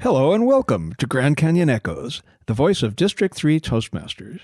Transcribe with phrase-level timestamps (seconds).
[0.00, 4.40] Hello and welcome to Grand Canyon Echoes, the voice of District 3 Toastmasters.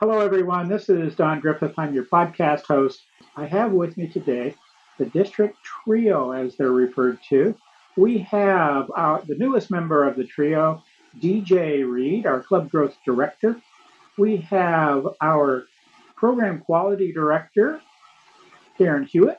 [0.00, 0.68] Hello, everyone.
[0.68, 1.74] This is Don Griffith.
[1.78, 3.02] I'm your podcast host.
[3.36, 4.56] I have with me today
[4.98, 7.54] the District Trio, as they're referred to.
[7.96, 10.82] We have our, the newest member of the trio,
[11.20, 13.62] DJ Reed, our Club Growth Director.
[14.18, 15.68] We have our
[16.16, 17.80] Program Quality Director,
[18.76, 19.38] Karen Hewitt,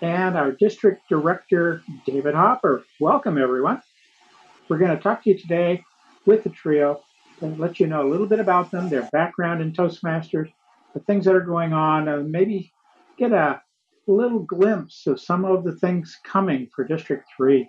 [0.00, 2.84] and our District Director, David Hopper.
[3.00, 3.82] Welcome, everyone.
[4.68, 5.82] We're going to talk to you today
[6.26, 7.02] with the trio
[7.40, 10.52] and let you know a little bit about them, their background in Toastmasters,
[10.94, 12.72] the things that are going on, and maybe
[13.18, 13.60] get a
[14.06, 17.68] little glimpse of some of the things coming for District 3.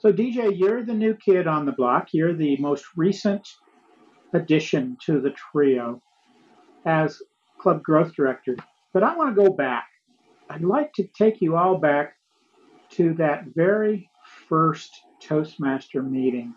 [0.00, 2.08] So, DJ, you're the new kid on the block.
[2.12, 3.48] You're the most recent
[4.34, 6.02] addition to the trio
[6.84, 7.22] as
[7.58, 8.56] Club Growth Director.
[8.92, 9.86] But I want to go back.
[10.50, 12.16] I'd like to take you all back
[12.90, 14.10] to that very
[14.48, 16.54] first Toastmaster meeting.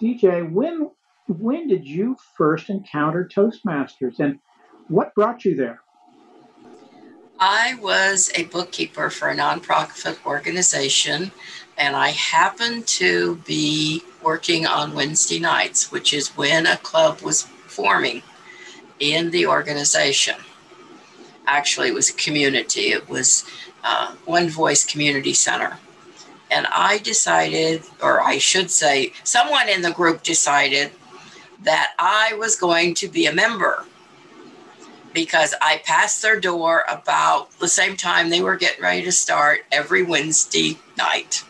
[0.00, 0.90] DJ, when
[1.26, 4.38] when did you first encounter Toastmasters and
[4.88, 5.82] what brought you there?
[7.38, 11.30] I was a bookkeeper for a nonprofit organization,
[11.78, 17.42] and I happened to be working on Wednesday nights, which is when a club was
[17.42, 18.22] forming
[18.98, 20.34] in the organization.
[21.46, 23.44] Actually, it was a community, it was
[23.84, 25.78] uh, One Voice Community Center.
[26.50, 30.90] And I decided, or I should say, someone in the group decided
[31.62, 33.84] that I was going to be a member
[35.14, 39.60] because I passed their door about the same time they were getting ready to start
[39.70, 41.44] every Wednesday night.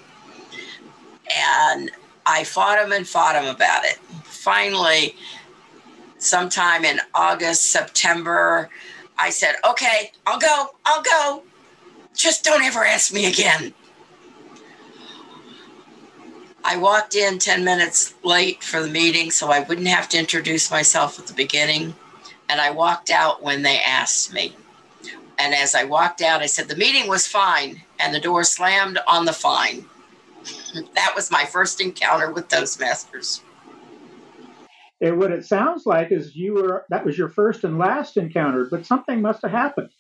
[1.35, 1.91] And
[2.27, 3.97] I fought him and fought him about it.
[4.25, 5.15] Finally,
[6.19, 8.69] sometime in August, September,
[9.19, 11.43] I said, okay, I'll go, I'll go.
[12.15, 13.75] Just don't ever ask me again.
[16.65, 20.71] I walked in 10 minutes late for the meeting so I wouldn't have to introduce
[20.71, 21.95] myself at the beginning
[22.49, 24.55] and I walked out when they asked me.
[25.39, 28.99] And as I walked out, I said, The meeting was fine, and the door slammed
[29.07, 29.85] on the fine.
[30.95, 33.41] That was my first encounter with Toastmasters.
[35.01, 38.67] And what it sounds like is you were that was your first and last encounter,
[38.71, 39.91] but something must have happened.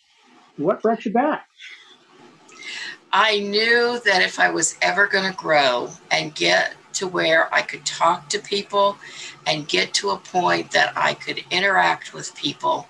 [0.56, 1.47] What brought you back?
[3.12, 7.62] I knew that if I was ever going to grow and get to where I
[7.62, 8.99] could talk to people
[9.47, 12.88] and get to a point that I could interact with people.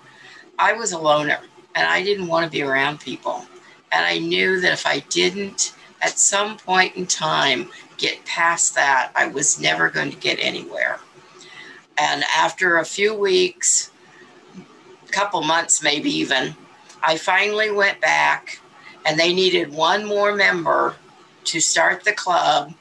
[0.57, 1.39] I was a loner
[1.75, 3.45] and I didn't want to be around people.
[3.91, 9.11] And I knew that if I didn't, at some point in time, get past that,
[9.15, 10.99] I was never going to get anywhere.
[11.97, 13.91] And after a few weeks,
[15.07, 16.55] a couple months, maybe even,
[17.03, 18.59] I finally went back
[19.05, 20.95] and they needed one more member
[21.45, 22.73] to start the club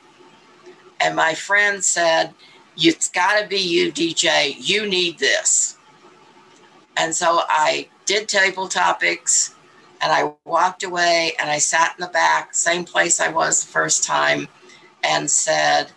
[1.01, 2.35] and my friend said,
[2.77, 4.55] It's got to be you, DJ.
[4.59, 5.77] You need this.
[6.97, 9.55] And so I did table topics
[10.01, 13.71] and I walked away and I sat in the back, same place I was the
[13.71, 14.49] first time,
[15.03, 15.91] and said,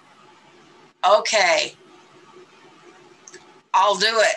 [1.08, 1.76] Okay,
[3.74, 4.36] I'll do it.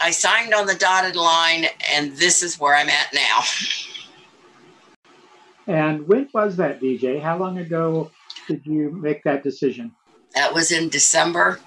[0.00, 3.42] I signed on the dotted line, and this is where I'm at now.
[5.66, 7.20] And when was that, DJ?
[7.20, 8.10] How long ago
[8.46, 9.92] did you make that decision?
[10.34, 11.60] That was in December.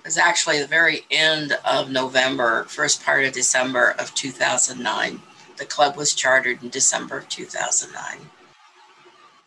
[0.00, 5.22] It was actually the very end of November, first part of December of 2009.
[5.60, 8.30] The club was chartered in December of 2009.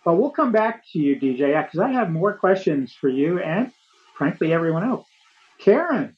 [0.05, 3.71] Well, we'll come back to you, DJ, because I have more questions for you and,
[4.15, 5.07] frankly, everyone else.
[5.57, 6.15] Karen,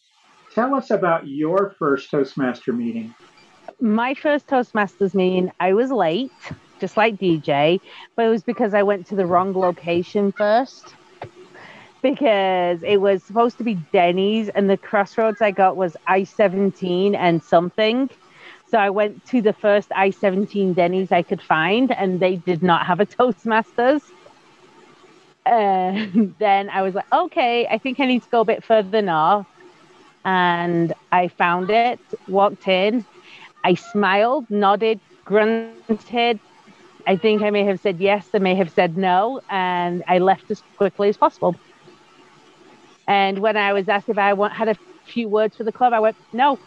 [0.53, 3.15] tell us about your first Toastmaster meeting.
[3.79, 6.31] My first Toastmasters meeting, I was late
[6.81, 7.79] just like DJ,
[8.17, 10.93] but it was because I went to the wrong location first.
[12.01, 17.15] Because it was supposed to be Denny's, and the crossroads I got was I 17
[17.15, 18.09] and something.
[18.75, 22.61] So I went to the first I 17 Denny's I could find, and they did
[22.61, 24.01] not have a Toastmasters.
[25.45, 29.01] And then I was like, okay, I think I need to go a bit further
[29.01, 29.47] north.
[30.25, 33.05] And I found it, walked in,
[33.63, 36.41] I smiled, nodded, grunted,
[37.07, 40.51] I think I may have said yes, I may have said no, and I left
[40.51, 41.55] as quickly as possible.
[43.07, 44.75] And when I was asked if I had a
[45.05, 46.59] few words for the club, I went, no.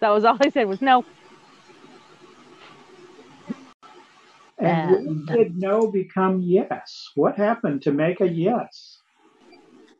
[0.00, 1.04] That was all I said was no.
[4.58, 7.10] And, and did no become yes?
[7.14, 9.00] What happened to make a yes?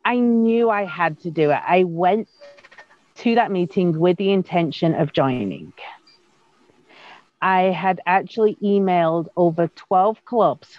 [0.04, 1.60] I knew I had to do it.
[1.66, 2.28] I went
[3.16, 5.72] to that meeting with the intention of joining.
[7.40, 10.78] I had actually emailed over 12 clubs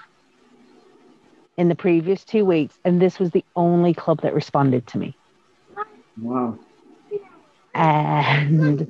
[1.58, 5.16] in the previous two weeks, and this was the only club that responded to me.
[6.22, 6.58] Wow.
[7.74, 8.88] And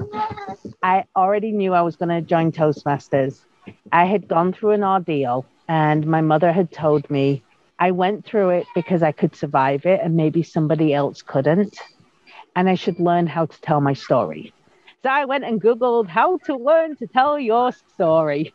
[0.81, 3.45] I already knew I was going to join Toastmasters.
[3.91, 7.43] I had gone through an ordeal, and my mother had told me
[7.79, 11.77] I went through it because I could survive it, and maybe somebody else couldn't.
[12.55, 14.53] And I should learn how to tell my story.
[15.03, 18.53] So I went and Googled how to learn to tell your story.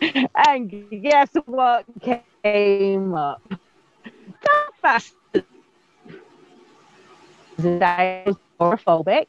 [0.36, 0.70] and
[1.02, 3.42] guess what came up?
[4.82, 5.14] Fast.
[7.58, 9.26] I was agoraphobic.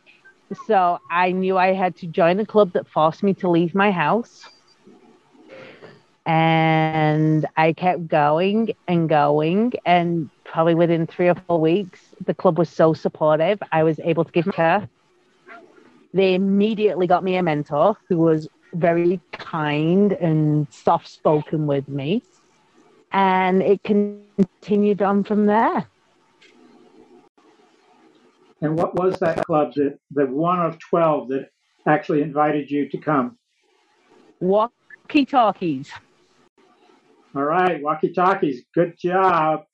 [0.68, 3.92] So I knew I had to join a club that forced me to leave my
[3.92, 4.48] house.
[6.26, 9.74] And I kept going and going.
[9.86, 13.62] And probably within three or four weeks, the club was so supportive.
[13.72, 14.52] I was able to give mm-hmm.
[14.52, 14.90] care.
[16.14, 22.24] They immediately got me a mentor who was very kind and soft spoken with me.
[23.12, 25.88] And it continued on from there.
[28.66, 31.50] And what was that club that the one of 12 that
[31.86, 33.38] actually invited you to come?
[34.40, 35.92] Walkie talkies.
[37.36, 38.64] All right, walkie talkies.
[38.74, 39.66] Good job.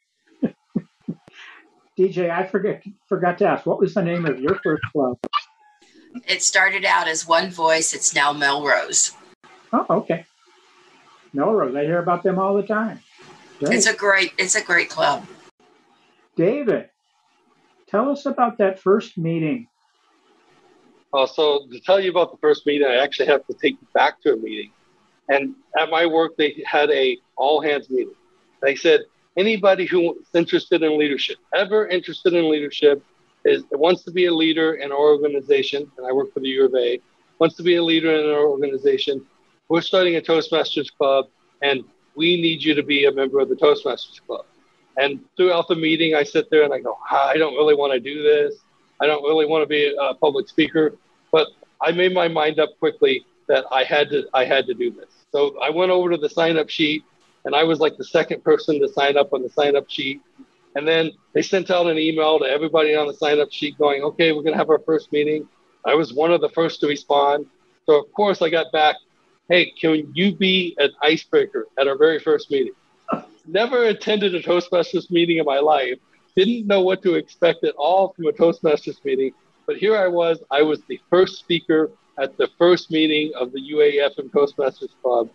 [1.97, 5.17] DJ, I forget forgot to ask, what was the name of your first club?
[6.27, 9.15] It started out as one voice, it's now Melrose.
[9.71, 10.25] Oh, okay.
[11.33, 12.99] Melrose, I hear about them all the time.
[13.59, 13.73] Great.
[13.73, 15.25] It's a great it's a great club.
[16.35, 16.89] David,
[17.91, 19.67] tell us about that first meeting.
[21.13, 23.87] Uh, so to tell you about the first meeting, I actually have to take you
[23.93, 24.71] back to a meeting.
[25.27, 28.15] And at my work, they had a all hands meeting.
[28.61, 29.01] They said
[29.37, 33.03] anybody who's interested in leadership, ever interested in leadership,
[33.43, 36.65] is wants to be a leader in our organization, and I work for the U
[36.65, 36.99] of A,
[37.39, 39.25] wants to be a leader in our organization.
[39.67, 41.25] We're starting a Toastmasters club,
[41.61, 41.83] and
[42.15, 44.45] we need you to be a member of the Toastmasters club.
[44.97, 47.93] And throughout the meeting, I sit there and I go, ah, I don't really want
[47.93, 48.55] to do this.
[48.99, 50.95] I don't really want to be a public speaker,
[51.31, 51.47] but
[51.81, 55.09] I made my mind up quickly that I had to I had to do this.
[55.31, 57.03] So I went over to the sign up sheet
[57.45, 60.21] and I was like the second person to sign up on the sign up sheet.
[60.75, 64.03] And then they sent out an email to everybody on the sign up sheet going,
[64.03, 65.47] okay, we're going to have our first meeting.
[65.85, 67.47] I was one of the first to respond.
[67.87, 68.95] So, of course, I got back,
[69.49, 72.73] hey, can you be an icebreaker at our very first meeting?
[73.47, 75.97] Never attended a Toastmasters meeting in my life,
[76.35, 79.33] didn't know what to expect at all from a Toastmasters meeting.
[79.65, 83.59] But here I was, I was the first speaker at the first meeting of the
[83.59, 85.29] UAFM Toastmasters Club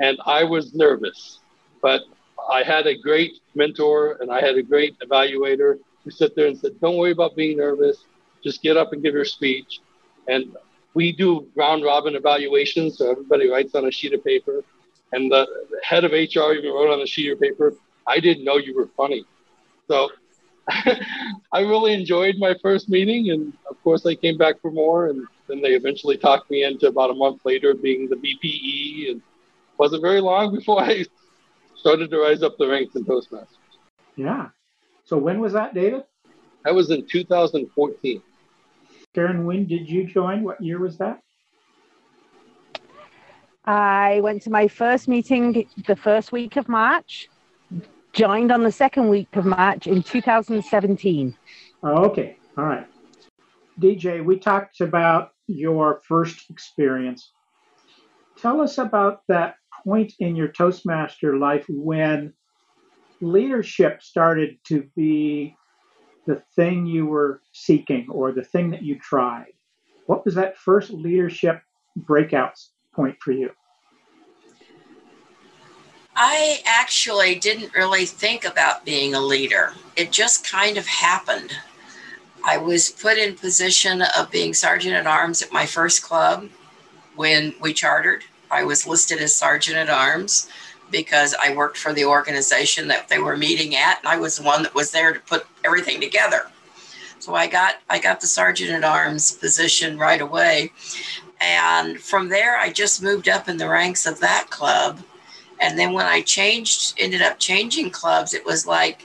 [0.00, 1.40] and I was nervous,
[1.82, 2.02] but
[2.50, 6.56] I had a great mentor and I had a great evaluator who sat there and
[6.56, 8.04] said, "Don't worry about being nervous.
[8.42, 9.80] Just get up and give your speech."
[10.28, 10.56] And
[10.94, 14.64] we do round robin evaluations, so everybody writes on a sheet of paper.
[15.12, 15.46] And the
[15.82, 17.74] head of HR even wrote on the sheet of paper,
[18.06, 19.24] "I didn't know you were funny."
[19.86, 20.10] So
[20.68, 25.06] I really enjoyed my first meeting, and of course, I came back for more.
[25.06, 29.10] And then they eventually talked me into about a month later being the VPE.
[29.12, 29.22] and
[29.78, 31.04] wasn't very long before I
[31.76, 33.46] started to rise up the ranks in Toastmasters.
[34.16, 34.48] Yeah.
[35.04, 36.02] So when was that, David?
[36.64, 38.22] That was in 2014.
[39.14, 40.42] Karen, when did you join?
[40.42, 41.20] What year was that?
[43.68, 47.28] I went to my first meeting the first week of March,
[48.14, 51.36] joined on the second week of March in 2017.
[51.82, 52.38] Oh, okay.
[52.56, 52.86] All right.
[53.78, 57.30] DJ, we talked about your first experience.
[58.38, 62.32] Tell us about that point in your Toastmaster life when
[63.20, 65.54] leadership started to be
[66.26, 69.52] the thing you were seeking or the thing that you tried?
[70.06, 71.60] What was that first leadership
[71.96, 72.54] breakout
[72.94, 73.50] point for you?
[76.20, 79.74] I actually didn't really think about being a leader.
[79.94, 81.52] It just kind of happened.
[82.44, 86.48] I was put in position of being sergeant at arms at my first club
[87.14, 88.24] when we chartered.
[88.50, 90.48] I was listed as sergeant at arms
[90.90, 94.42] because I worked for the organization that they were meeting at, and I was the
[94.42, 96.50] one that was there to put everything together.
[97.20, 100.72] So I got I got the sergeant at arms position right away,
[101.40, 104.98] and from there I just moved up in the ranks of that club.
[105.60, 109.02] And then when I changed, ended up changing clubs, it was like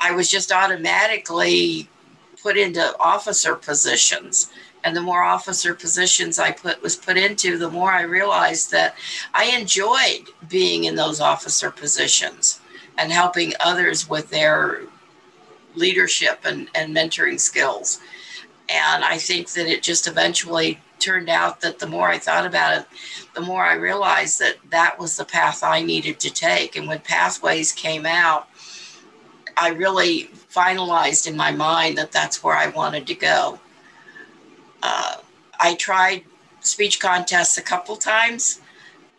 [0.00, 1.88] I was just automatically
[2.42, 4.50] put into officer positions
[4.84, 8.96] and the more officer positions I put was put into, the more I realized that
[9.32, 12.60] I enjoyed being in those officer positions
[12.98, 14.80] and helping others with their
[15.74, 18.00] leadership and, and mentoring skills.
[18.68, 22.78] And I think that it just eventually turned out that the more I thought about
[22.78, 22.86] it,
[23.34, 26.76] the more I realized that that was the path I needed to take.
[26.76, 28.48] And when Pathways came out,
[29.56, 33.58] I really finalized in my mind that that's where I wanted to go.
[34.82, 35.16] Uh,
[35.60, 36.24] I tried
[36.60, 38.60] speech contests a couple times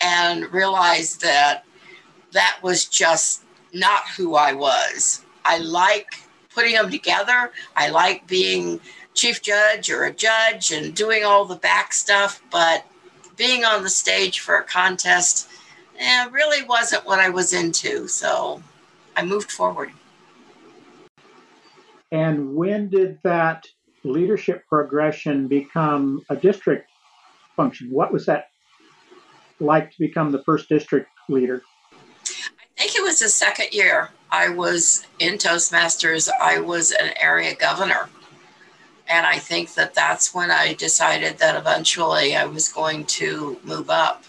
[0.02, 1.64] and realized that
[2.32, 5.24] that was just not who I was.
[5.46, 6.16] I like
[6.54, 7.52] putting them together.
[7.76, 8.80] I like being
[9.14, 12.86] chief judge or a judge and doing all the back stuff, but
[13.38, 15.50] being on the stage for a contest
[16.00, 18.08] eh, really wasn't what I was into.
[18.08, 18.62] So
[19.16, 19.92] I moved forward.
[22.12, 23.66] And when did that
[24.04, 26.90] leadership progression become a district
[27.56, 27.90] function?
[27.90, 28.50] What was that
[29.60, 31.64] like to become the first district leader?
[32.26, 36.28] I think it was the second year I was in Toastmasters.
[36.42, 38.10] I was an area governor.
[39.08, 43.92] And I think that that's when I decided that eventually I was going to move
[43.92, 44.24] up.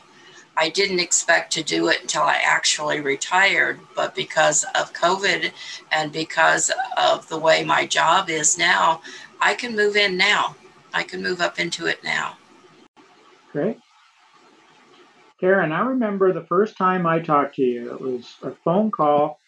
[0.59, 5.53] I didn't expect to do it until I actually retired, but because of COVID
[5.91, 9.01] and because of the way my job is now,
[9.41, 10.55] I can move in now.
[10.93, 12.37] I can move up into it now.
[13.53, 13.79] Great.
[15.41, 19.41] Karen, I remember the first time I talked to you, it was a phone call,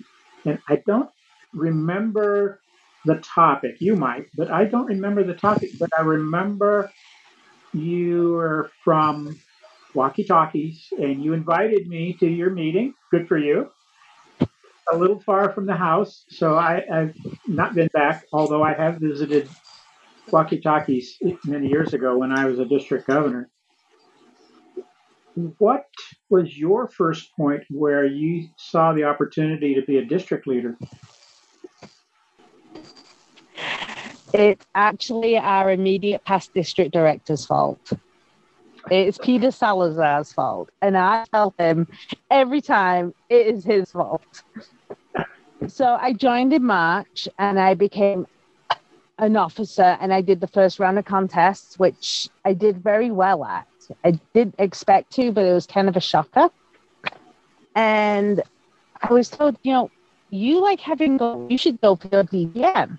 [0.47, 1.11] and I don't
[1.53, 2.61] remember
[3.05, 3.77] the topic.
[3.81, 5.71] You might, but I don't remember the topic.
[5.79, 6.91] But I remember
[7.73, 9.39] you were from
[9.95, 12.95] Walkie Talkies and you invited me to your meeting.
[13.11, 13.71] Good for you.
[14.93, 17.13] A little far from the house, so I, have
[17.49, 19.49] not been back, although I have visited
[20.31, 23.51] Walkie Talkies many years ago when I was a district governor.
[25.37, 25.85] What
[26.31, 30.79] was your first point where you saw the opportunity to be a district leader?
[34.33, 37.93] It's actually our immediate past district director's fault.
[38.91, 40.71] It's Peter Salazar's fault.
[40.81, 41.87] And I tell him
[42.31, 44.43] every time it is his fault.
[45.69, 48.27] So I joined in March and I became
[49.19, 53.45] an officer and I did the first round of contests, which I did very well
[53.45, 53.67] at.
[54.05, 56.49] I did expect to, but it was kind of a shocker.
[57.75, 58.43] And
[59.03, 59.91] I was told, you know,
[60.31, 62.99] you like having go, you should go for your DTM.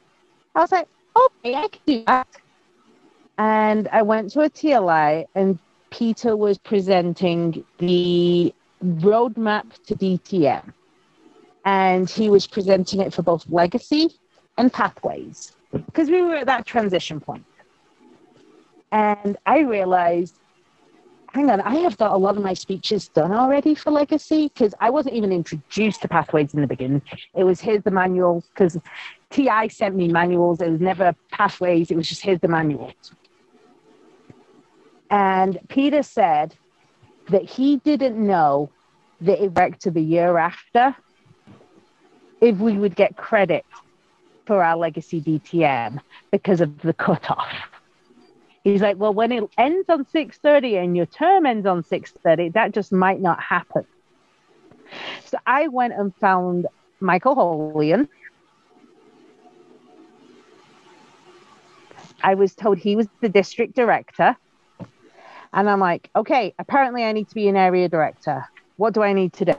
[0.55, 2.27] I was like, okay, I can do that.
[3.37, 8.53] And I went to a TLI, and Peter was presenting the
[8.83, 10.73] roadmap to DTM.
[11.65, 14.09] And he was presenting it for both legacy
[14.57, 17.45] and pathways because we were at that transition point.
[18.91, 20.39] And I realized,
[21.37, 24.73] hang on, I have got a lot of my speeches done already for legacy because
[24.81, 27.03] I wasn't even introduced to pathways in the beginning.
[27.35, 28.75] It was here's the manual because
[29.29, 30.61] TI sent me manuals.
[30.61, 31.91] It was never pathways.
[31.91, 33.13] It was just here's the manuals.
[35.11, 36.55] And Peter said
[37.29, 38.71] that he didn't know
[39.21, 40.95] that it worked to the year after
[42.41, 43.63] if we would get credit
[44.47, 45.99] for our legacy DTM
[46.31, 47.76] because of the cutoff.
[48.67, 52.73] He's like, well, when it ends on 6:30 and your term ends on 6:30, that
[52.73, 53.85] just might not happen.
[55.25, 56.67] So I went and found
[56.99, 58.09] Michael Holian,
[62.21, 64.35] I was told he was the district director.
[65.53, 68.45] And I'm like, okay, apparently I need to be an area director.
[68.75, 69.53] What do I need to do?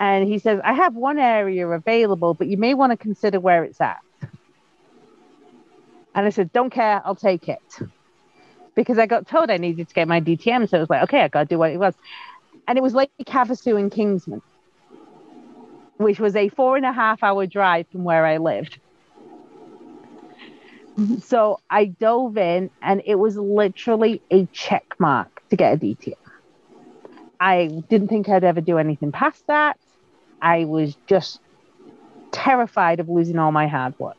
[0.00, 3.62] And he says, I have one area available, but you may want to consider where
[3.62, 4.00] it's at.
[6.14, 7.78] And I said, don't care, I'll take it.
[8.74, 10.68] Because I got told I needed to get my DTM.
[10.68, 11.94] So it was like, okay, I got to do what it was.
[12.66, 14.42] And it was Lake Havasu in Kingman,
[15.98, 18.78] which was a four and a half hour drive from where I lived.
[21.22, 26.14] So I dove in and it was literally a check mark to get a DTM.
[27.40, 29.76] I didn't think I'd ever do anything past that.
[30.40, 31.40] I was just
[32.30, 34.16] terrified of losing all my hard work.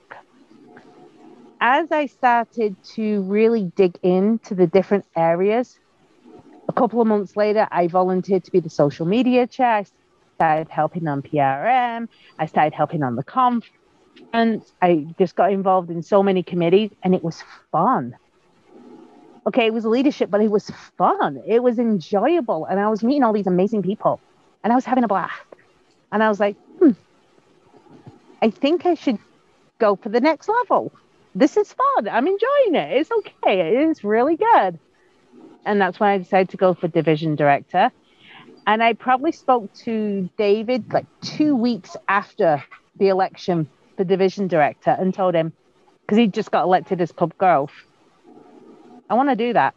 [1.61, 5.79] As I started to really dig into the different areas,
[6.67, 9.77] a couple of months later, I volunteered to be the social media chair.
[9.77, 9.85] I
[10.35, 12.07] started helping on PRM.
[12.39, 13.65] I started helping on the conf
[14.33, 18.15] and I just got involved in so many committees and it was fun.
[19.47, 21.41] Okay, it was leadership, but it was fun.
[21.47, 22.65] It was enjoyable.
[22.65, 24.21] And I was meeting all these amazing people
[24.63, 25.33] and I was having a blast.
[26.11, 26.91] And I was like, hmm,
[28.41, 29.19] I think I should
[29.79, 30.91] go for the next level.
[31.35, 32.07] This is fun.
[32.07, 32.97] I'm enjoying it.
[32.97, 33.59] It's okay.
[33.59, 34.79] It is really good.
[35.65, 37.91] And that's when I decided to go for division director.
[38.65, 42.63] And I probably spoke to David like two weeks after
[42.95, 45.51] the election for division director and told him,
[46.01, 47.73] because he just got elected as club growth.
[49.09, 49.75] I want to do that.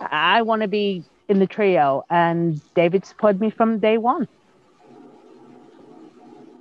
[0.00, 4.28] I want to be in the trio, and David supported me from day one.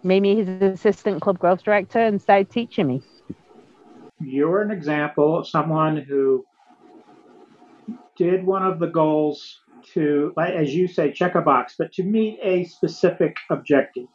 [0.04, 3.04] Made me his assistant club growth director and started teaching me.
[4.20, 6.46] You're an example of someone who
[8.18, 9.62] did one of the goals
[9.94, 14.06] to, as you say, check a box, but to meet a specific objective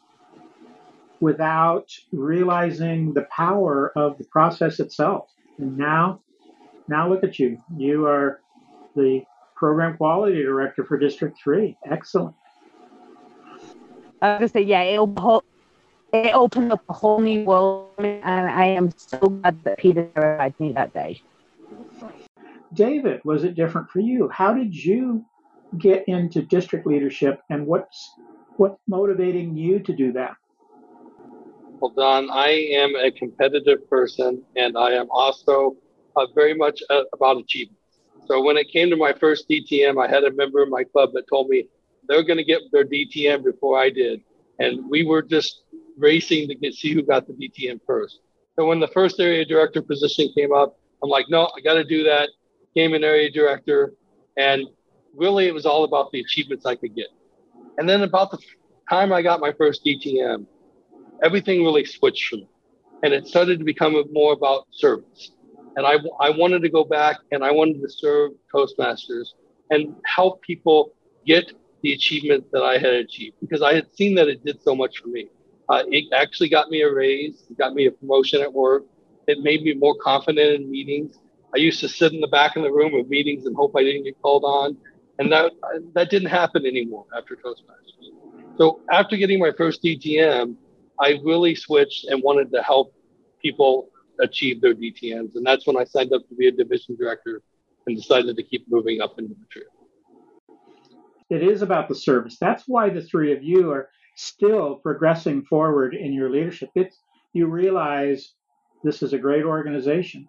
[1.21, 5.29] without realizing the power of the process itself.
[5.59, 6.21] And now,
[6.89, 7.59] now look at you.
[7.77, 8.41] You are
[8.95, 9.23] the
[9.57, 11.77] program quality director for District 3.
[11.91, 12.35] Excellent.
[14.23, 15.43] I was going to say, yeah, it'll,
[16.25, 20.59] it opened up a whole new world, and I am so glad that Peter arrived
[20.59, 21.21] me that day.
[22.73, 24.29] David, was it different for you?
[24.29, 25.25] How did you
[25.79, 28.13] get into district leadership, and what's
[28.57, 30.35] what's motivating you to do that?
[31.81, 35.77] Well, Don, I am a competitive person, and I am also
[36.17, 37.79] uh, very much uh, about achievement.
[38.27, 41.11] So when it came to my first DTM, I had a member of my club
[41.13, 41.69] that told me
[42.09, 44.21] they're going to get their DTM before I did,
[44.59, 45.63] and we were just
[45.97, 48.21] racing to get see who got the DTM first.
[48.57, 51.85] So when the first area director position came up, I'm like, no, I got to
[51.85, 52.31] do that.
[52.75, 53.95] Came an area director,
[54.37, 54.67] and
[55.15, 57.09] really it was all about the achievements I could get.
[57.79, 58.39] And then about the
[58.89, 60.47] time I got my first DTM,
[61.23, 62.49] everything really switched for me,
[63.03, 65.31] and it started to become more about service.
[65.77, 69.35] And I, I wanted to go back and I wanted to serve Toastmasters
[69.71, 70.93] and help people
[71.27, 74.75] get the achievement that I had achieved because I had seen that it did so
[74.75, 75.29] much for me.
[75.69, 78.85] Uh, it actually got me a raise, it got me a promotion at work.
[79.27, 81.19] It made me more confident in meetings.
[81.55, 83.83] I used to sit in the back of the room of meetings and hope I
[83.83, 84.77] didn't get called on.
[85.19, 85.53] And that,
[85.95, 88.57] that didn't happen anymore after Toastmasters.
[88.59, 90.55] So after getting my first DTM,
[91.01, 92.95] I really switched and wanted to help
[93.43, 93.89] people
[94.21, 95.35] achieve their DTMs.
[95.35, 97.43] And that's when I signed up to be a division director
[97.87, 99.63] and decided to keep moving up into the tree.
[101.29, 102.37] It is about the service.
[102.41, 106.71] That's why the three of you are still progressing forward in your leadership.
[106.75, 106.99] It's
[107.33, 108.33] you realize
[108.83, 110.27] this is a great organization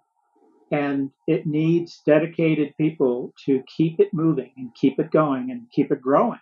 [0.71, 5.91] and it needs dedicated people to keep it moving and keep it going and keep
[5.91, 6.39] it growing.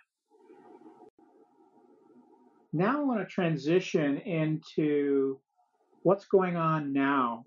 [2.72, 5.38] Now I want to transition into
[6.02, 7.44] what's going on now.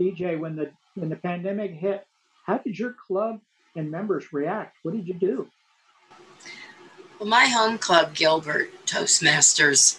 [0.00, 2.06] DJ, when the when the pandemic hit,
[2.46, 3.38] how did your club
[3.76, 4.78] and members react?
[4.82, 5.46] What did you do?
[7.20, 9.98] Well, my home club, Gilbert Toastmasters,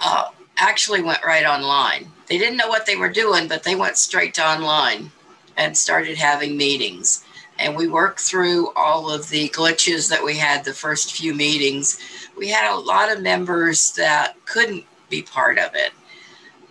[0.00, 2.12] uh, actually went right online.
[2.28, 5.10] They didn't know what they were doing, but they went straight to online
[5.56, 7.24] and started having meetings.
[7.58, 11.98] And we worked through all of the glitches that we had the first few meetings.
[12.36, 15.90] We had a lot of members that couldn't be part of it.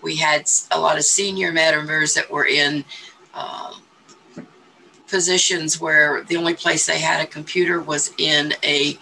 [0.01, 2.85] We had a lot of senior members that were in
[3.33, 3.73] uh,
[5.09, 8.97] positions where the only place they had a computer was in a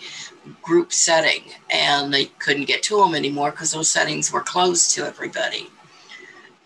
[0.62, 5.05] group setting and they couldn't get to them anymore because those settings were closed to
[5.05, 5.67] everybody.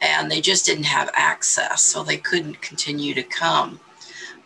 [0.02, 3.80] And they just didn't have access so they couldn't continue to come.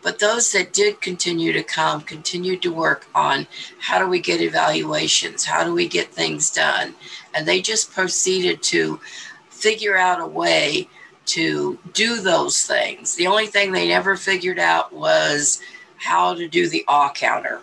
[0.02, 3.46] But those that did continue to come continued to work on
[3.78, 6.94] how do we get evaluations how do we get things done?
[7.34, 9.00] And they just proceeded to
[9.48, 10.88] figure out a way
[11.26, 13.14] to do those things.
[13.14, 15.62] The only thing they never figured out was
[15.96, 17.62] how to do the awe counter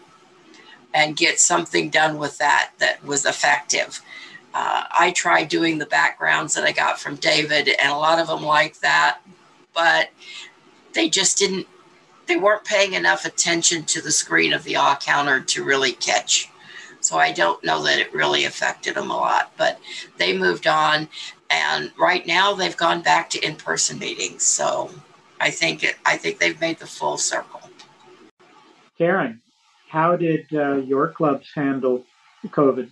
[0.93, 4.01] and get something done with that that was effective.
[4.53, 8.27] Uh, I tried doing the backgrounds that I got from David, and a lot of
[8.27, 9.21] them like that,
[9.73, 10.09] but
[10.93, 11.67] they just didn't,
[12.27, 16.49] they weren't paying enough attention to the screen of the awe counter to really catch.
[16.99, 19.79] So I don't know that it really affected them a lot, but
[20.17, 21.09] they moved on.
[21.49, 24.45] And right now they've gone back to in person meetings.
[24.45, 24.91] So
[25.39, 27.61] I think it, I think they've made the full circle.
[28.97, 29.40] Karen,
[29.91, 32.05] how did uh, your clubs handle
[32.47, 32.89] COVID?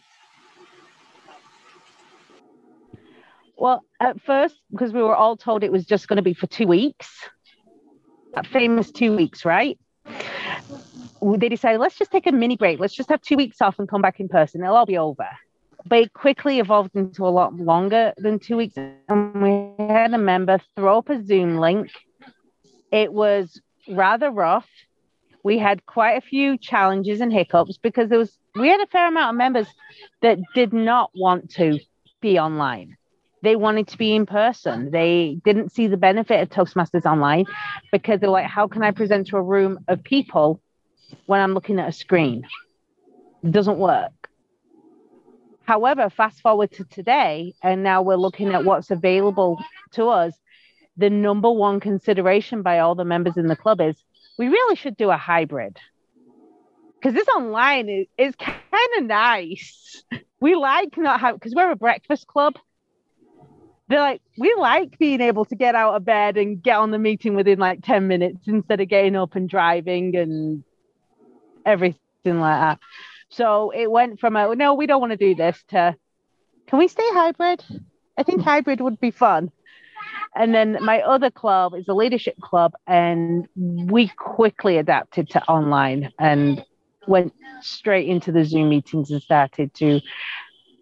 [3.56, 6.48] Well, at first, because we were all told it was just going to be for
[6.48, 7.08] two weeks,
[8.34, 9.80] that famous two weeks, right?
[11.22, 12.80] They decided, let's just take a mini break.
[12.80, 14.62] Let's just have two weeks off and come back in person.
[14.62, 15.28] It'll all be over.
[15.86, 18.76] But it quickly evolved into a lot longer than two weeks.
[18.76, 21.92] And we had a member throw up a Zoom link.
[22.92, 24.68] It was rather rough
[25.44, 29.08] we had quite a few challenges and hiccups because there was we had a fair
[29.08, 29.68] amount of members
[30.22, 31.80] that did not want to
[32.22, 32.98] be online.
[33.42, 34.92] They wanted to be in person.
[34.92, 37.46] They didn't see the benefit of Toastmasters online
[37.92, 40.62] because they're like, how can I present to a room of people
[41.26, 42.46] when I'm looking at a screen?
[43.44, 44.12] It doesn't work.
[45.64, 49.58] However, fast forward to today, and now we're looking at what's available
[49.92, 50.34] to us.
[50.98, 54.04] The number one consideration by all the members in the club is
[54.40, 55.78] we really should do a hybrid
[56.96, 60.02] because this online is, is kind of nice.
[60.40, 62.56] We like not have because we're a breakfast club.
[63.90, 67.00] They're like, we like being able to get out of bed and get on the
[67.00, 70.64] meeting within like 10 minutes instead of getting up and driving and
[71.66, 72.00] everything
[72.40, 72.80] like that.
[73.30, 75.96] So it went from a no, we don't want to do this to
[76.68, 77.62] can we stay hybrid?
[78.18, 79.52] I think hybrid would be fun.
[80.40, 86.12] And then my other club is a leadership club, and we quickly adapted to online
[86.18, 86.64] and
[87.08, 90.00] went straight into the Zoom meetings and started to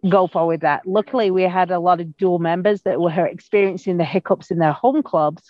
[0.08, 0.86] go forward that.
[0.86, 4.74] Luckily, we had a lot of dual members that were experiencing the hiccups in their
[4.74, 5.42] home clubs,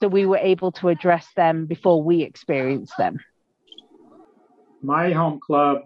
[0.00, 3.18] so we were able to address them before we experienced them.
[4.80, 5.82] My home club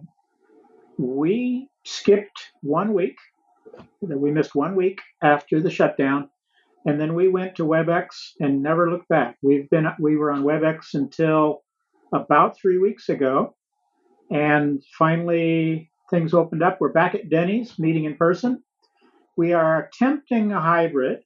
[0.99, 3.17] we skipped one week.
[4.01, 6.31] We missed one week after the shutdown,
[6.85, 8.07] and then we went to WebEx
[8.41, 9.37] and never looked back.
[9.43, 11.63] We've been we were on WebEx until
[12.13, 13.55] about three weeks ago,
[14.31, 16.79] and finally things opened up.
[16.81, 18.63] We're back at Denny's meeting in person.
[19.37, 21.21] We are attempting a hybrid.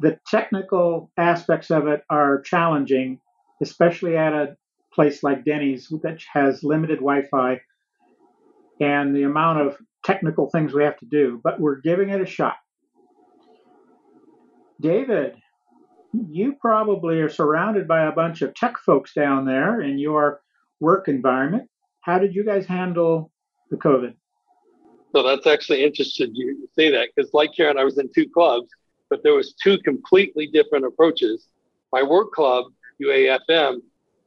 [0.00, 3.20] The technical aspects of it are challenging,
[3.62, 4.56] especially at a
[4.92, 7.60] place like Denny's that has limited Wi-Fi
[8.80, 12.26] and the amount of technical things we have to do, but we're giving it a
[12.26, 12.56] shot.
[14.80, 15.34] David,
[16.12, 20.40] you probably are surrounded by a bunch of tech folks down there in your
[20.80, 21.68] work environment.
[22.00, 23.30] How did you guys handle
[23.70, 24.14] the COVID?
[25.14, 28.68] So that's actually interesting you say that because, like Karen, I was in two clubs,
[29.10, 31.48] but there was two completely different approaches.
[31.92, 32.66] My work club,
[33.02, 33.80] UAFM,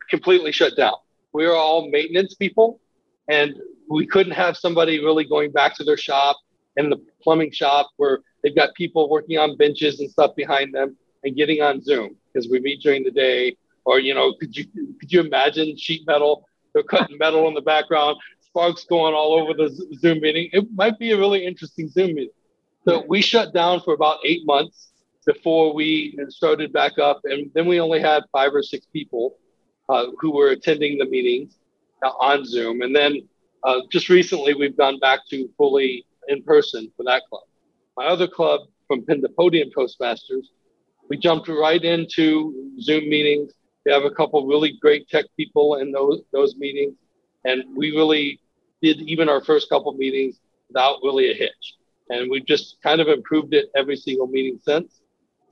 [0.10, 0.96] completely shut down.
[1.34, 2.82] We were all maintenance people,
[3.30, 3.56] and
[3.90, 6.38] we couldn't have somebody really going back to their shop
[6.78, 10.95] in the plumbing shop where they've got people working on benches and stuff behind them
[11.23, 13.58] and getting on Zoom because we meet during the day.
[13.86, 14.65] Or you know, could you
[14.99, 16.47] could you imagine sheet metal?
[16.73, 20.49] They're cutting metal in the background, sparks going all over the Zoom meeting.
[20.54, 22.30] It might be a really interesting Zoom meeting.
[22.88, 24.91] So we shut down for about eight months
[25.25, 29.38] before we started back up, and then we only had five or six people
[29.89, 31.58] uh, who were attending the meetings
[32.04, 33.21] uh, on Zoom, and then
[33.63, 37.43] uh, just recently, we've gone back to fully in person for that club.
[38.02, 40.46] My other club from Pin the Podium Toastmasters,
[41.08, 43.54] we jumped right into Zoom meetings.
[43.86, 46.96] We have a couple really great tech people in those those meetings,
[47.46, 48.40] and we really
[48.82, 51.76] did even our first couple meetings without really a hitch.
[52.10, 55.02] And we've just kind of improved it every single meeting since.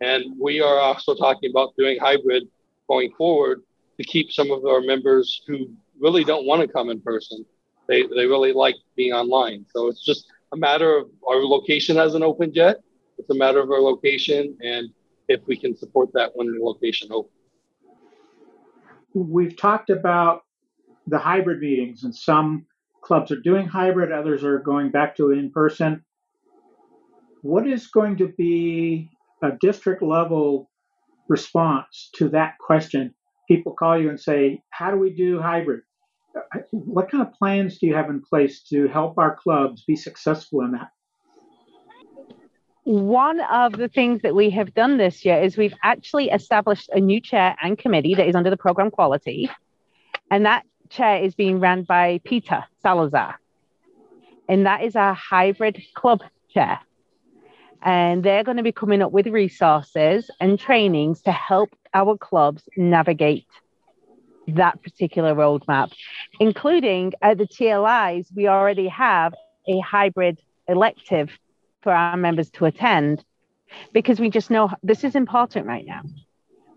[0.02, 2.48] And we are also talking about doing hybrid
[2.88, 3.62] going forward
[3.98, 7.46] to keep some of our members who really don't want to come in person
[7.90, 9.66] they, they really like being online.
[9.74, 12.78] So it's just a matter of our location hasn't opened yet.
[13.18, 14.90] It's a matter of our location and
[15.28, 17.34] if we can support that when the location opens.
[19.14, 20.42] We've talked about
[21.08, 22.66] the hybrid meetings, and some
[23.02, 26.04] clubs are doing hybrid, others are going back to in person.
[27.42, 29.10] What is going to be
[29.42, 30.70] a district level
[31.28, 33.14] response to that question?
[33.48, 35.82] People call you and say, How do we do hybrid?
[36.72, 40.62] What kind of plans do you have in place to help our clubs be successful
[40.62, 40.90] in that?
[42.84, 47.00] One of the things that we have done this year is we've actually established a
[47.00, 49.50] new chair and committee that is under the program quality.
[50.32, 53.40] And that chair is being run by Peter Salazar.
[54.48, 56.80] And that is our hybrid club chair.
[57.82, 62.68] And they're going to be coming up with resources and trainings to help our clubs
[62.76, 63.46] navigate
[64.56, 65.92] that particular roadmap,
[66.40, 69.34] including at the TLIs, we already have
[69.68, 71.30] a hybrid elective
[71.82, 73.24] for our members to attend
[73.94, 76.02] because we just know this is important right now.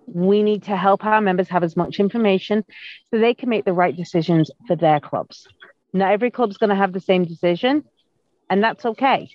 [0.07, 2.65] We need to help our members have as much information
[3.11, 5.47] so they can make the right decisions for their clubs.
[5.93, 7.85] Not every club's going to have the same decision,
[8.51, 9.31] and that's okay.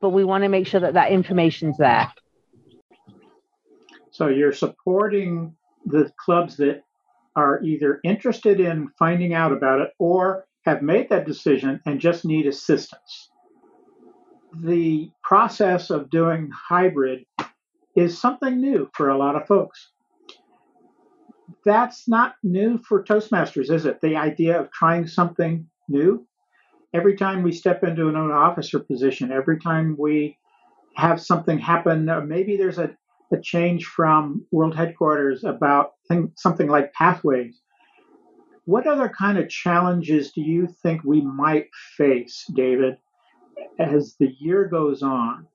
[0.00, 2.12] But we want to make sure that that information's there.
[4.10, 6.82] So you're supporting the clubs that
[7.36, 12.24] are either interested in finding out about it or have made that decision and just
[12.24, 13.30] need assistance.
[14.62, 17.24] The process of doing hybrid
[17.96, 19.90] is something new for a lot of folks.
[21.64, 24.00] That's not new for Toastmasters, is it?
[24.00, 26.26] The idea of trying something new.
[26.94, 30.36] Every time we step into an officer position, every time we
[30.96, 32.94] have something happen, uh, maybe there's a
[33.32, 35.92] a change from world headquarters about
[36.36, 37.60] something like pathways.
[38.64, 42.96] What other kind of challenges do you think we might face, David,
[43.78, 45.46] as the year goes on?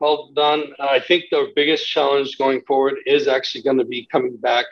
[0.00, 4.36] Well, Don, I think the biggest challenge going forward is actually going to be coming
[4.36, 4.66] back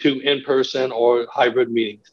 [0.00, 2.10] to in person or hybrid meetings.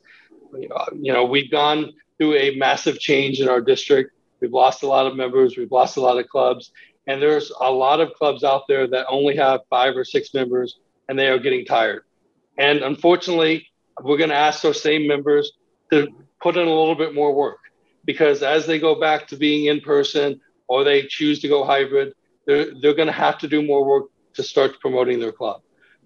[0.58, 4.14] You know, we've gone through a massive change in our district.
[4.40, 6.72] We've lost a lot of members, we've lost a lot of clubs,
[7.08, 10.80] and there's a lot of clubs out there that only have five or six members
[11.08, 12.04] and they are getting tired.
[12.58, 13.68] And unfortunately,
[14.02, 15.52] we're going to ask those same members
[15.92, 16.08] to
[16.42, 17.60] put in a little bit more work
[18.06, 22.14] because as they go back to being in person or they choose to go hybrid,
[22.46, 25.62] they're, they're going to have to do more work to start promoting their club.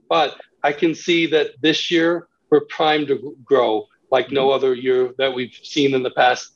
[0.07, 4.55] But I can see that this year we're primed to grow like no mm-hmm.
[4.55, 6.53] other year that we've seen in the past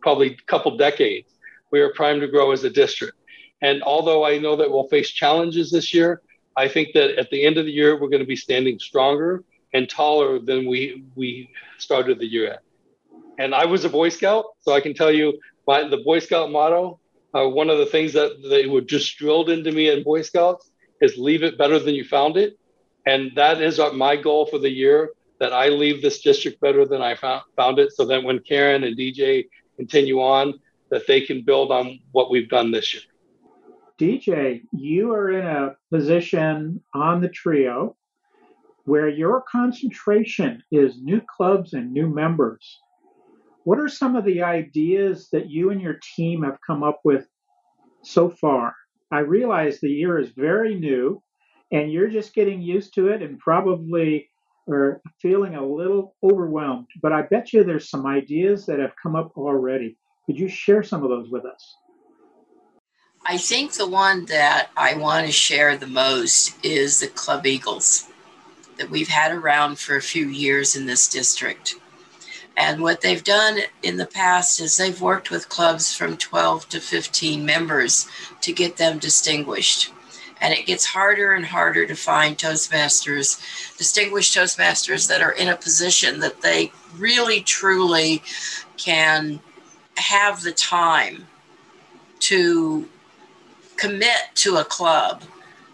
[0.00, 1.32] probably couple decades.
[1.70, 3.16] We are primed to grow as a district.
[3.62, 6.22] And although I know that we'll face challenges this year,
[6.56, 9.44] I think that at the end of the year we're going to be standing stronger
[9.72, 12.62] and taller than we we started the year at.
[13.38, 16.50] And I was a Boy Scout, so I can tell you my, the Boy Scout
[16.50, 16.98] motto.
[17.32, 20.70] Uh, one of the things that they were just drilled into me in Boy Scouts
[21.00, 22.58] is leave it better than you found it,
[23.06, 25.10] and that is our, my goal for the year.
[25.38, 28.84] That I leave this district better than I found, found it, so that when Karen
[28.84, 33.02] and DJ continue on, that they can build on what we've done this year.
[34.00, 37.98] DJ, you are in a position on the trio
[38.86, 42.80] where your concentration is new clubs and new members.
[43.64, 47.28] What are some of the ideas that you and your team have come up with
[48.02, 48.74] so far?
[49.12, 51.22] I realize the year is very new
[51.70, 54.30] and you're just getting used to it and probably
[54.66, 59.14] are feeling a little overwhelmed, but I bet you there's some ideas that have come
[59.14, 59.98] up already.
[60.24, 61.76] Could you share some of those with us?
[63.30, 68.08] I think the one that I want to share the most is the Club Eagles
[68.76, 71.76] that we've had around for a few years in this district.
[72.56, 76.80] And what they've done in the past is they've worked with clubs from 12 to
[76.80, 78.08] 15 members
[78.40, 79.92] to get them distinguished.
[80.40, 83.38] And it gets harder and harder to find Toastmasters,
[83.78, 88.24] distinguished Toastmasters that are in a position that they really, truly
[88.76, 89.38] can
[89.94, 91.28] have the time
[92.18, 92.88] to
[93.80, 95.22] commit to a club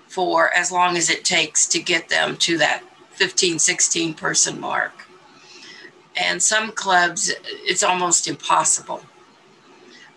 [0.07, 4.93] for as long as it takes to get them to that 15, 16 person mark.
[6.17, 9.03] And some clubs, it's almost impossible.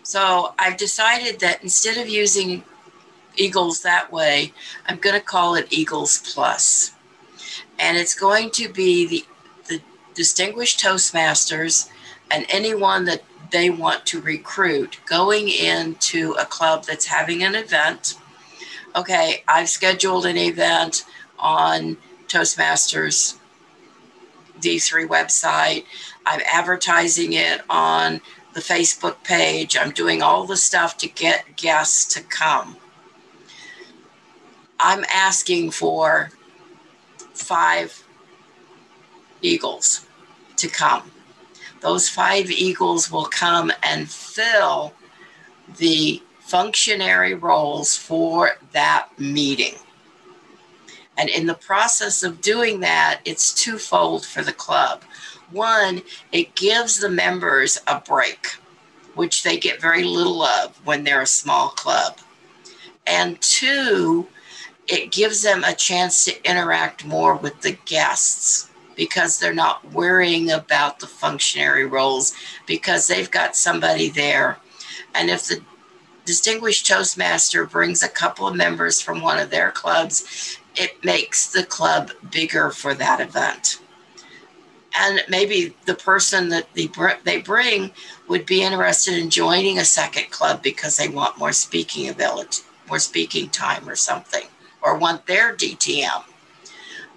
[0.04, 2.62] So I've decided that instead of using
[3.36, 4.52] Eagles that way,
[4.86, 6.92] I'm going to call it Eagles Plus.
[7.78, 9.24] And it's going to be the,
[9.68, 9.82] the
[10.14, 11.90] distinguished Toastmasters
[12.30, 18.14] and anyone that they want to recruit going into a club that's having an event.
[18.96, 21.04] Okay, I've scheduled an event
[21.38, 21.96] on
[22.28, 23.36] Toastmasters
[24.60, 25.84] D3 website.
[26.26, 28.20] I'm advertising it on
[28.52, 29.76] the Facebook page.
[29.76, 32.76] I'm doing all the stuff to get guests to come.
[34.78, 36.30] I'm asking for
[37.32, 38.04] five
[39.42, 40.06] Eagles
[40.56, 41.10] to come
[41.80, 44.92] those five eagles will come and fill
[45.78, 49.74] the functionary roles for that meeting.
[51.16, 55.02] And in the process of doing that, it's twofold for the club.
[55.50, 58.46] One, it gives the members a break,
[59.14, 62.18] which they get very little of when they're a small club.
[63.06, 64.28] And two,
[64.86, 68.69] it gives them a chance to interact more with the guests
[69.00, 72.34] because they're not worrying about the functionary roles
[72.66, 74.58] because they've got somebody there.
[75.14, 75.62] And if the
[76.26, 81.64] distinguished Toastmaster brings a couple of members from one of their clubs, it makes the
[81.64, 83.80] club bigger for that event.
[84.98, 87.92] And maybe the person that they bring
[88.28, 92.98] would be interested in joining a second club because they want more speaking ability, more
[92.98, 94.44] speaking time or something,
[94.82, 96.24] or want their DTM.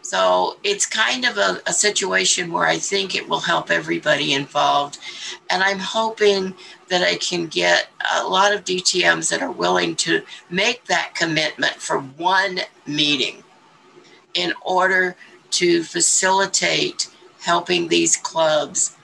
[0.04, 5.00] So it's kind of a, a, situation where I think it will help everybody involved.
[5.50, 6.56] And I'm hoping
[6.90, 11.76] that I can get a lot of DTMs that are willing to make that commitment
[11.76, 13.44] for one meeting
[14.34, 15.16] in order
[15.52, 18.98] to facilitate helping these clubs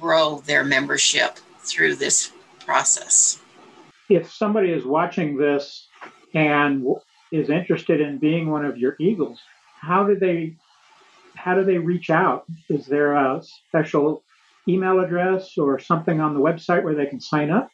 [0.00, 2.30] grow their membership through this
[2.64, 3.40] process.
[4.08, 5.88] If somebody is watching this
[6.34, 6.86] and
[7.32, 9.40] is interested in being one of your Eagles,
[9.84, 10.56] how do they
[11.34, 12.44] how do they reach out?
[12.68, 14.22] Is there a special
[14.66, 17.70] email address or something on the website where they can sign up?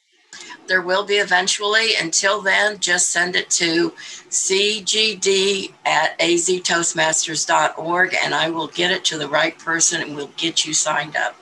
[0.67, 1.95] There will be eventually.
[2.01, 3.91] Until then, just send it to
[4.31, 10.65] cgd at aztoastmasters.org and I will get it to the right person and we'll get
[10.65, 11.37] you signed up.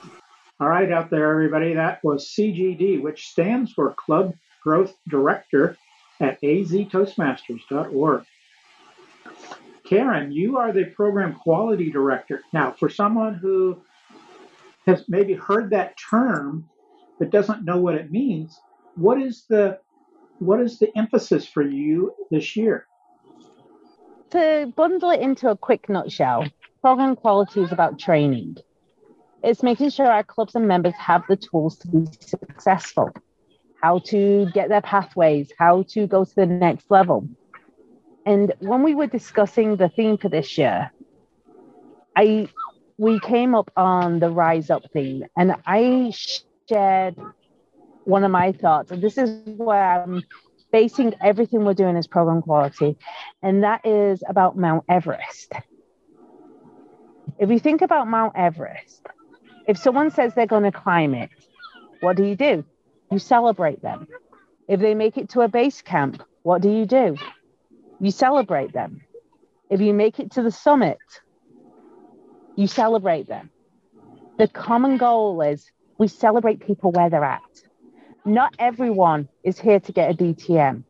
[0.59, 5.77] All right, out there, everybody, that was CGD, which stands for Club Growth Director
[6.19, 8.25] at aztoastmasters.org.
[9.89, 12.43] Karen, you are the Program Quality Director.
[12.53, 13.81] Now, for someone who
[14.85, 16.69] has maybe heard that term
[17.17, 18.59] but doesn't know what it means,
[18.95, 19.79] what is the
[20.37, 22.85] what is the emphasis for you this year?
[24.29, 26.45] To bundle it into a quick nutshell,
[26.81, 28.57] program quality is about training.
[29.43, 33.09] It's making sure our clubs and members have the tools to be successful,
[33.81, 37.27] how to get their pathways, how to go to the next level.
[38.29, 40.91] And when we were discussing the theme for this year,
[42.15, 42.47] I
[42.99, 46.13] we came up on the rise up theme, and I
[46.69, 47.15] shared
[48.03, 50.21] one of my thoughts, and this is where I'm
[50.71, 52.97] basing everything we're doing as program quality,
[53.41, 55.51] and that is about Mount Everest.
[57.39, 59.07] If you think about Mount Everest,
[59.67, 61.31] if someone says they're going to climb it,
[62.01, 62.63] what do you do?
[63.09, 64.07] You celebrate them.
[64.67, 67.17] If they make it to a base camp, what do you do?
[67.99, 69.01] You celebrate them.
[69.69, 70.97] If you make it to the summit,
[72.55, 73.49] you celebrate them.
[74.37, 77.41] The common goal is we celebrate people where they're at.
[78.25, 80.83] Not everyone is here to get a DTM.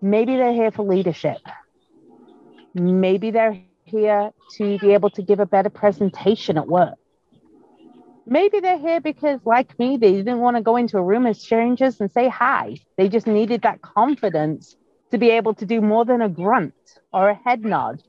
[0.00, 1.38] Maybe they're here for leadership.
[2.74, 6.98] Maybe they're here to be able to give a better presentation at work.
[8.24, 11.36] Maybe they're here because, like me, they didn't want to go into a room of
[11.36, 12.76] strangers and say hi.
[12.96, 14.76] They just needed that confidence
[15.12, 16.74] to be able to do more than a grunt
[17.12, 18.02] or a head nod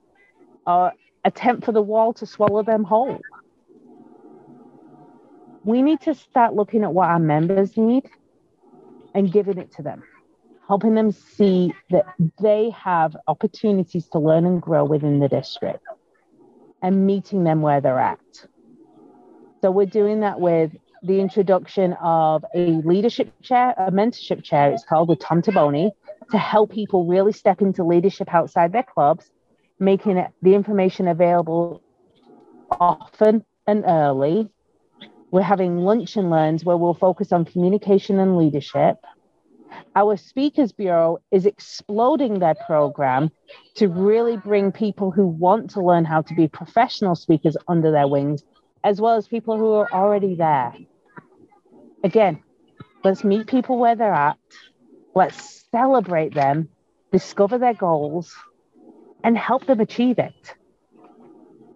[0.66, 0.94] or
[1.26, 3.20] attempt for the wall to swallow them whole.
[5.66, 8.10] We need to start looking at what our members need
[9.14, 10.04] and giving it to them,
[10.68, 12.06] helping them see that
[12.42, 15.86] they have opportunities to learn and grow within the district
[16.82, 18.20] and meeting them where they're at.
[19.62, 24.86] So we're doing that with the introduction of a leadership chair, a mentorship chair, it's
[24.86, 25.92] called with Tom Taboni,
[26.34, 29.30] to help people really step into leadership outside their clubs,
[29.80, 31.82] making the information available
[32.72, 34.50] often and early.
[35.30, 38.98] We're having lunch and learns where we'll focus on communication and leadership.
[39.96, 43.30] Our Speakers Bureau is exploding their program
[43.76, 48.08] to really bring people who want to learn how to be professional speakers under their
[48.08, 48.44] wings
[48.84, 50.74] as well as people who are already there.
[52.04, 52.42] Again,
[53.04, 54.38] let's meet people where they're at,
[55.16, 56.70] let's celebrate them,
[57.12, 58.34] discover their goals,
[59.24, 60.54] and help them achieve it.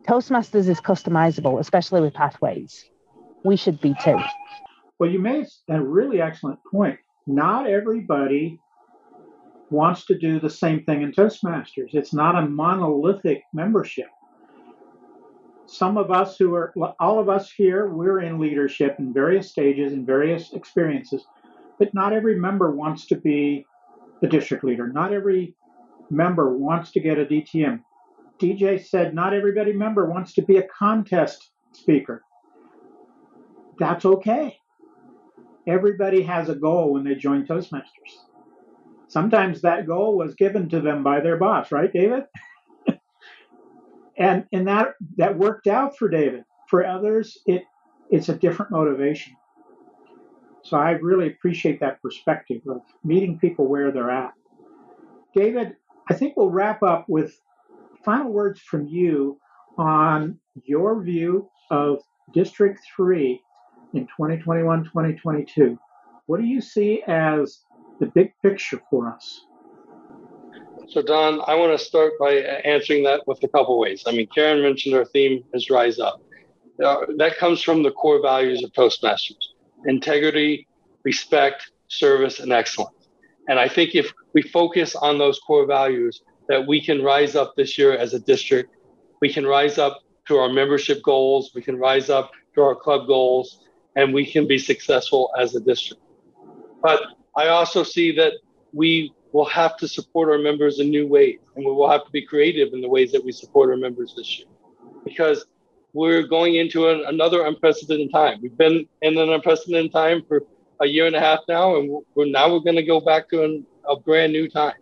[0.08, 2.86] Toastmasters is customizable, especially with pathways.
[3.44, 4.20] We should be too.
[5.00, 7.00] Well, you made a really excellent point.
[7.26, 8.60] Not everybody
[9.70, 11.94] wants to do the same thing in Toastmasters.
[11.94, 14.08] It's not a monolithic membership
[15.68, 19.94] some of us who are, all of us here, we're in leadership in various stages
[19.94, 21.26] and various experiences,
[21.78, 23.66] but not every member wants to be
[24.22, 24.88] the district leader.
[24.88, 25.56] Not every
[26.10, 27.82] member wants to get a DTM.
[28.40, 32.24] DJ said not everybody member wants to be a contest speaker.
[33.80, 34.58] That's okay.
[35.68, 37.84] Everybody has a goal when they join Toastmasters.
[39.10, 42.24] Sometimes that goal was given to them by their boss, right, David?
[44.18, 46.44] and and that that worked out for David.
[46.70, 47.64] For others, it
[48.10, 49.36] it's a different motivation.
[50.68, 54.34] So I really appreciate that perspective of meeting people where they're at.
[55.34, 55.78] David,
[56.10, 57.40] I think we'll wrap up with
[58.04, 59.40] final words from you
[59.78, 62.00] on your view of
[62.34, 63.42] District 3
[63.94, 65.80] in 2021 2022.
[66.26, 67.62] What do you see as
[68.02, 69.46] the big picture for us?
[70.90, 72.34] So, Don, I want to start by
[72.66, 74.04] answering that with a couple ways.
[74.06, 76.22] I mean, Karen mentioned our theme is Rise Up.
[76.78, 79.54] That comes from the core values of Toastmasters
[79.86, 80.68] integrity,
[81.04, 83.10] respect, service, and excellence.
[83.48, 87.56] And I think if we focus on those core values, that we can rise up
[87.56, 88.76] this year as a district.
[89.22, 91.52] We can rise up to our membership goals.
[91.54, 95.60] We can rise up to our club goals, and we can be successful as a
[95.60, 96.02] district.
[96.82, 97.02] But
[97.36, 98.34] I also see that
[98.74, 102.12] we we'll have to support our members in new ways and we will have to
[102.12, 104.48] be creative in the ways that we support our members this year
[105.04, 105.46] because
[105.98, 108.38] we're going into an, another unprecedented time.
[108.40, 110.44] We've been in an unprecedented time for
[110.80, 113.44] a year and a half now and we're now we're going to go back to
[113.44, 114.76] an, a brand new time.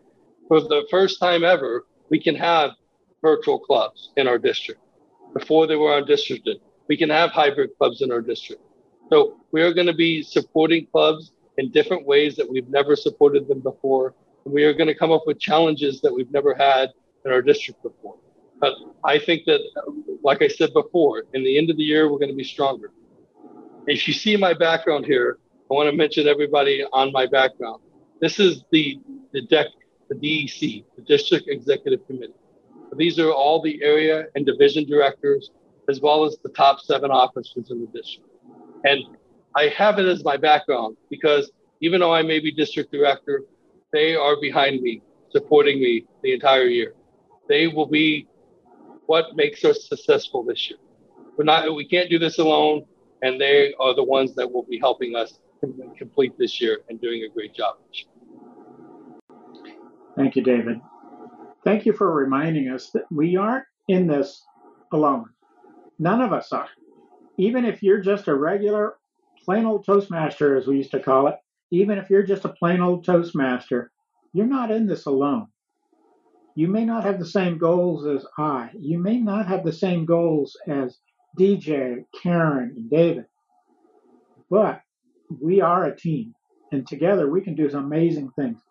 [0.49, 2.71] For the first time ever we can have
[3.21, 4.81] virtual clubs in our district.
[5.33, 6.57] Before they were undistricted
[6.89, 8.61] we can have hybrid clubs in our district.
[9.09, 13.47] So we are going to be supporting clubs in different ways that we've never supported
[13.47, 14.13] them before.
[14.43, 16.89] And we are going to come up with challenges that we've never had
[17.23, 18.17] in our district before.
[18.59, 19.59] But I think that,
[20.23, 22.91] like I said before, in the end of the year, we're going to be stronger.
[23.87, 25.37] if you see my background here,
[25.69, 27.81] I want to mention everybody on my background.
[28.21, 28.99] This is the
[29.33, 29.65] the DEC,
[30.09, 32.33] the DEC, the District Executive Committee.
[32.95, 35.51] These are all the area and division directors,
[35.89, 38.29] as well as the top seven officers in the district.
[38.85, 39.17] And
[39.55, 41.51] I have it as my background because
[41.81, 43.43] even though I may be district director,
[43.91, 45.01] they are behind me,
[45.31, 46.93] supporting me the entire year.
[47.49, 48.27] They will be
[49.07, 50.79] what makes us successful this year.
[51.37, 52.85] We're not, we can't do this alone,
[53.21, 55.39] and they are the ones that will be helping us
[55.97, 57.75] complete this year and doing a great job.
[60.15, 60.79] Thank you, David.
[61.63, 64.43] Thank you for reminding us that we aren't in this
[64.91, 65.25] alone.
[65.99, 66.69] None of us are.
[67.37, 68.95] Even if you're just a regular,
[69.43, 71.35] plain old Toastmaster, as we used to call it,
[71.71, 73.91] even if you're just a plain old Toastmaster,
[74.31, 75.47] you're not in this alone.
[76.57, 78.69] You may not have the same goals as I.
[78.79, 80.97] You may not have the same goals as
[81.37, 83.25] DJ, Karen, and David.
[84.49, 84.81] But
[85.41, 86.33] we are a team,
[86.71, 88.61] and together we can do some amazing things.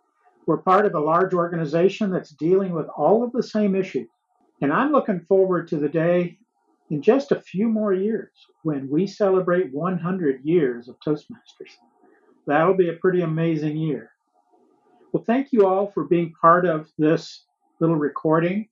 [0.47, 4.09] We're part of a large organization that's dealing with all of the same issues.
[4.63, 6.39] And I'm looking forward to the day
[6.89, 8.31] in just a few more years
[8.63, 11.77] when we celebrate 100 years of Toastmasters.
[12.47, 14.11] That'll be a pretty amazing year.
[15.13, 17.45] Well, thank you all for being part of this
[17.81, 18.69] little recording.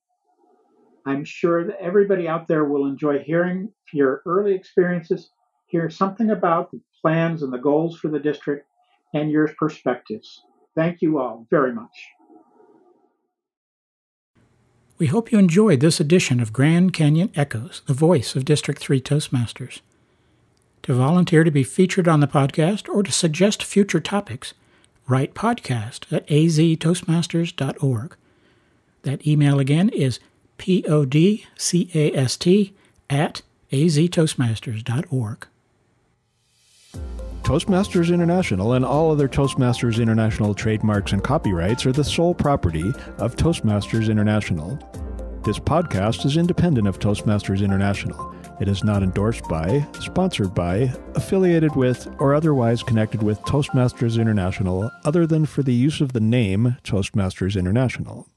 [1.07, 5.31] I'm sure that everybody out there will enjoy hearing your early experiences,
[5.67, 8.67] hear something about the plans and the goals for the district,
[9.15, 10.43] and your perspectives.
[10.75, 11.91] Thank you all very much.
[14.99, 19.01] We hope you enjoyed this edition of Grand Canyon Echoes, the voice of District 3
[19.01, 19.81] Toastmasters.
[20.85, 24.55] To volunteer to be featured on the podcast or to suggest future topics,
[25.09, 28.17] write podcast at aztoastmasters.org.
[29.03, 30.21] That email again is
[30.59, 31.45] podcast
[33.11, 35.47] at aztoastmasters.org.
[37.43, 43.35] Toastmasters International and all other Toastmasters International trademarks and copyrights are the sole property of
[43.35, 44.79] Toastmasters International.
[45.43, 48.33] This podcast is independent of Toastmasters International.
[48.61, 54.89] It is not endorsed by, sponsored by, affiliated with, or otherwise connected with Toastmasters International
[55.05, 58.29] other than for the use of the name Toastmasters International.